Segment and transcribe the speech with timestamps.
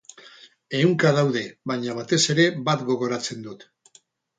[0.79, 3.73] Ehunka daude, baina batez ere bat gogoratzen dut.